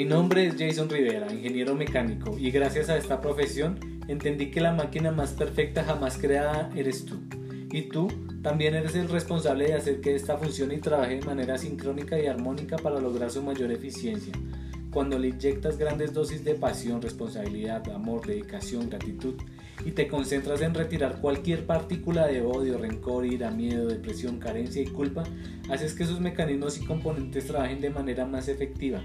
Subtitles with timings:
[0.00, 4.72] Mi nombre es Jason Rivera, ingeniero mecánico, y gracias a esta profesión entendí que la
[4.72, 7.20] máquina más perfecta jamás creada eres tú.
[7.70, 8.08] Y tú
[8.40, 12.28] también eres el responsable de hacer que esta funcione y trabaje de manera sincrónica y
[12.28, 14.32] armónica para lograr su mayor eficiencia.
[14.90, 19.34] Cuando le inyectas grandes dosis de pasión, responsabilidad, amor, dedicación, gratitud
[19.84, 24.86] y te concentras en retirar cualquier partícula de odio, rencor, ira, miedo, depresión, carencia y
[24.86, 25.24] culpa,
[25.68, 29.02] haces que sus mecanismos y componentes trabajen de manera más efectiva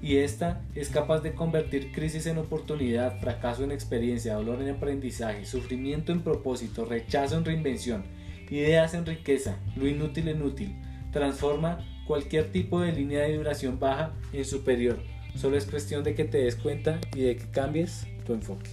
[0.00, 5.44] y esta es capaz de convertir crisis en oportunidad, fracaso en experiencia, dolor en aprendizaje,
[5.44, 8.04] sufrimiento en propósito, rechazo en reinvención,
[8.50, 10.76] ideas en riqueza, lo inútil en útil.
[11.12, 14.98] Transforma cualquier tipo de línea de vibración baja en superior.
[15.34, 18.70] Solo es cuestión de que te des cuenta y de que cambies tu enfoque.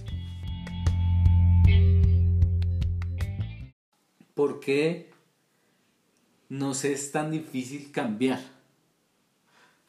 [4.34, 5.10] ¿Por qué
[6.48, 8.55] nos es tan difícil cambiar?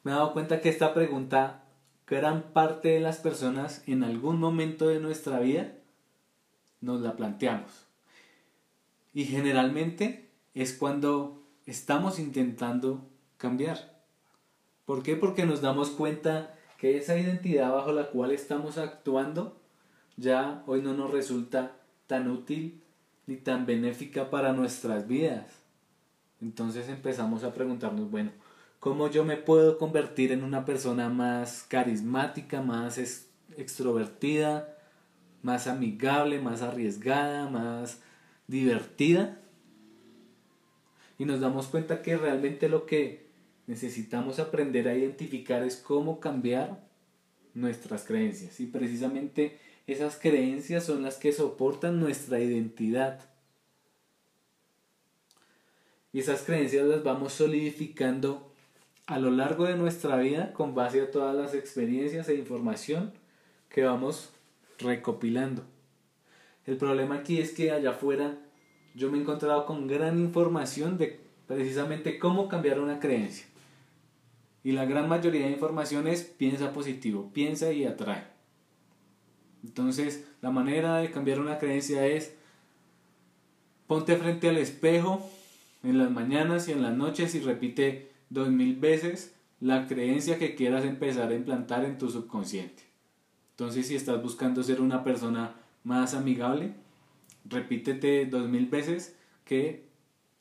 [0.07, 1.65] Me he dado cuenta que esta pregunta,
[2.07, 5.73] gran parte de las personas en algún momento de nuestra vida
[6.79, 7.87] nos la planteamos.
[9.13, 14.01] Y generalmente es cuando estamos intentando cambiar.
[14.85, 15.17] ¿Por qué?
[15.17, 19.59] Porque nos damos cuenta que esa identidad bajo la cual estamos actuando
[20.15, 21.73] ya hoy no nos resulta
[22.07, 22.81] tan útil
[23.25, 25.51] ni tan benéfica para nuestras vidas.
[26.39, 28.31] Entonces empezamos a preguntarnos, bueno,
[28.87, 32.97] cómo yo me puedo convertir en una persona más carismática, más
[33.57, 34.77] extrovertida,
[35.41, 37.99] más amigable, más arriesgada, más
[38.47, 39.41] divertida.
[41.19, 43.27] Y nos damos cuenta que realmente lo que
[43.65, 46.81] necesitamos aprender a identificar es cómo cambiar
[47.55, 48.57] nuestras creencias.
[48.61, 53.19] Y precisamente esas creencias son las que soportan nuestra identidad.
[56.13, 58.46] Y esas creencias las vamos solidificando
[59.07, 63.13] a lo largo de nuestra vida con base a todas las experiencias e información
[63.69, 64.33] que vamos
[64.79, 65.63] recopilando.
[66.65, 68.37] El problema aquí es que allá afuera
[68.93, 73.45] yo me he encontrado con gran información de precisamente cómo cambiar una creencia.
[74.63, 78.25] Y la gran mayoría de información es piensa positivo, piensa y atrae.
[79.63, 82.35] Entonces, la manera de cambiar una creencia es
[83.87, 85.25] ponte frente al espejo
[85.83, 90.55] en las mañanas y en las noches y repite dos mil veces la creencia que
[90.55, 92.83] quieras empezar a implantar en tu subconsciente.
[93.51, 96.73] Entonces, si estás buscando ser una persona más amigable,
[97.45, 99.87] repítete dos mil veces que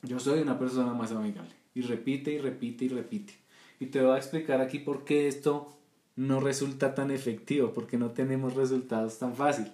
[0.03, 1.51] yo soy una persona más amigable.
[1.73, 3.33] Y repite y repite y repite.
[3.79, 5.77] Y te voy a explicar aquí por qué esto
[6.15, 9.71] no resulta tan efectivo, porque no tenemos resultados tan fácil.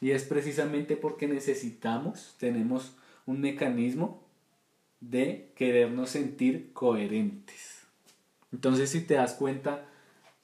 [0.00, 2.92] Y es precisamente porque necesitamos, tenemos
[3.26, 4.22] un mecanismo
[5.00, 7.86] de querernos sentir coherentes.
[8.52, 9.86] Entonces, si te das cuenta,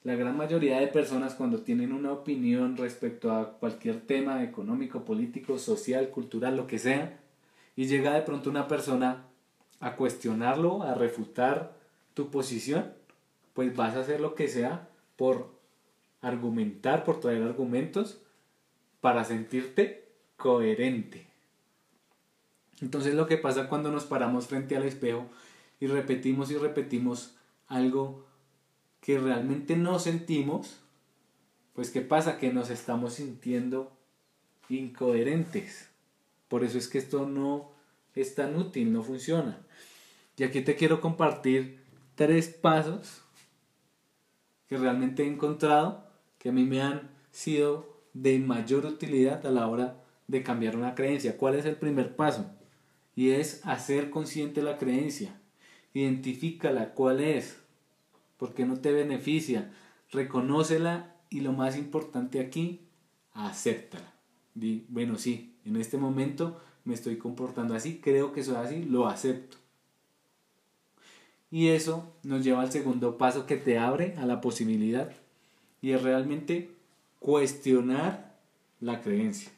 [0.03, 5.57] la gran mayoría de personas cuando tienen una opinión respecto a cualquier tema económico, político,
[5.57, 7.19] social, cultural, lo que sea,
[7.75, 9.25] y llega de pronto una persona
[9.79, 11.75] a cuestionarlo, a refutar
[12.13, 12.93] tu posición,
[13.53, 15.51] pues vas a hacer lo que sea por
[16.21, 18.21] argumentar, por traer argumentos,
[19.01, 21.26] para sentirte coherente.
[22.81, 25.25] Entonces lo que pasa cuando nos paramos frente al espejo
[25.79, 27.35] y repetimos y repetimos
[27.67, 28.25] algo
[29.01, 30.77] que realmente no sentimos,
[31.73, 32.37] pues ¿qué pasa?
[32.37, 33.91] Que nos estamos sintiendo
[34.69, 35.89] incoherentes.
[36.47, 37.71] Por eso es que esto no
[38.15, 39.59] es tan útil, no funciona.
[40.37, 41.79] Y aquí te quiero compartir
[42.15, 43.21] tres pasos
[44.67, 46.05] que realmente he encontrado
[46.37, 50.95] que a mí me han sido de mayor utilidad a la hora de cambiar una
[50.95, 51.37] creencia.
[51.37, 52.45] ¿Cuál es el primer paso?
[53.17, 55.41] Y es hacer consciente la creencia.
[55.95, 57.57] Identifícala cuál es,
[58.37, 59.73] porque no te beneficia,
[60.11, 62.81] reconócela y lo más importante aquí,
[63.33, 64.13] acéptala.
[64.53, 69.07] Di, bueno, sí, en este momento me estoy comportando así, creo que soy así, lo
[69.07, 69.57] acepto.
[71.49, 75.11] Y eso nos lleva al segundo paso que te abre a la posibilidad
[75.81, 76.69] y es realmente
[77.19, 78.37] cuestionar
[78.79, 79.51] la creencia.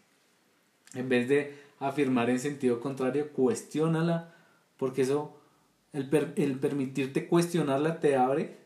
[0.94, 4.36] En vez de afirmar en sentido contrario, cuestiónala,
[4.78, 5.38] porque eso,
[5.94, 8.58] el, el permitirte cuestionarla te abre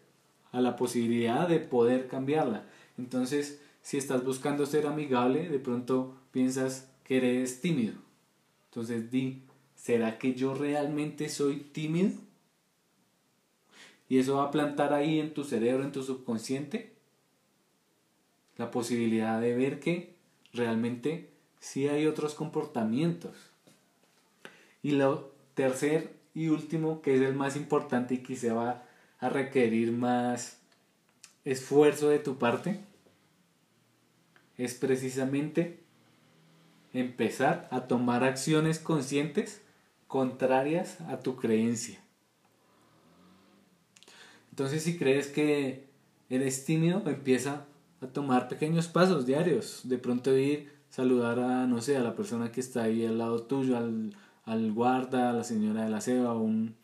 [0.51, 2.65] a la posibilidad de poder cambiarla.
[2.97, 7.95] Entonces, si estás buscando ser amigable, de pronto piensas que eres tímido.
[8.69, 9.43] Entonces di,
[9.75, 12.11] ¿será que yo realmente soy tímido?
[14.09, 16.93] Y eso va a plantar ahí en tu cerebro, en tu subconsciente,
[18.57, 20.15] la posibilidad de ver que
[20.53, 21.32] realmente
[21.63, 23.37] si hay otros comportamientos.
[24.81, 28.83] Y lo tercer y último, que es el más importante y se va
[29.19, 30.57] a requerir más
[31.45, 32.81] esfuerzo de tu parte
[34.57, 35.79] es precisamente
[36.91, 39.61] empezar a tomar acciones conscientes
[40.07, 42.03] contrarias a tu creencia.
[44.51, 45.87] Entonces si crees que
[46.29, 47.65] eres tímido, empieza
[48.01, 49.79] a tomar pequeños pasos diarios.
[49.85, 53.41] De pronto ir, saludar a, no sé, a la persona que está ahí al lado
[53.41, 56.75] tuyo, al, al guarda, a la señora de la ceba, a un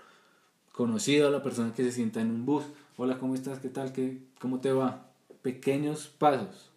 [0.71, 2.63] conocido, a la persona que se sienta en un bus.
[2.97, 3.59] Hola, ¿cómo estás?
[3.59, 3.93] ¿Qué tal?
[3.93, 5.11] ¿Qué, ¿Cómo te va?
[5.43, 6.71] Pequeños pasos.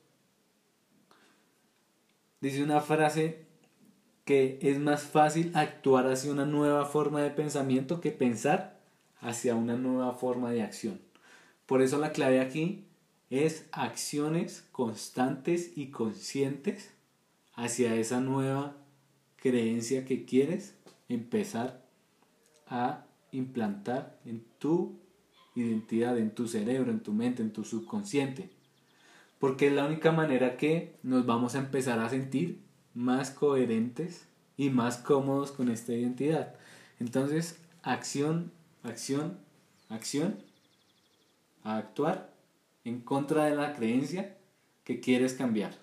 [2.43, 3.46] Dice una frase
[4.26, 8.78] que es más fácil actuar hacia una nueva forma de pensamiento que pensar
[9.23, 11.00] hacia una nueva forma de acción.
[11.64, 12.85] Por eso la clave aquí
[13.31, 16.90] es acciones constantes y conscientes
[17.54, 18.76] hacia esa nueva
[19.37, 20.76] creencia que quieres
[21.08, 21.84] empezar
[22.66, 24.99] a implantar en tu
[25.54, 28.50] identidad, en tu cerebro, en tu mente, en tu subconsciente.
[29.38, 32.62] Porque es la única manera que nos vamos a empezar a sentir
[32.94, 34.26] más coherentes
[34.56, 36.54] y más cómodos con esta identidad.
[37.00, 38.52] Entonces, acción,
[38.82, 39.38] acción,
[39.88, 40.38] acción,
[41.64, 42.32] a actuar
[42.84, 44.37] en contra de la creencia
[44.84, 45.75] que quieres cambiar.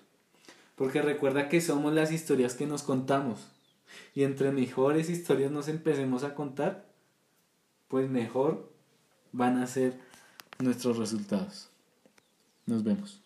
[0.80, 3.48] Porque recuerda que somos las historias que nos contamos.
[4.14, 6.86] Y entre mejores historias nos empecemos a contar,
[7.88, 8.72] pues mejor
[9.30, 10.00] van a ser
[10.58, 11.68] nuestros resultados.
[12.64, 13.20] Nos vemos.